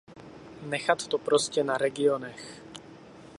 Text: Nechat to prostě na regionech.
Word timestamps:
Nechat 0.63 1.07
to 1.07 1.17
prostě 1.17 1.63
na 1.63 1.77
regionech. 1.77 2.61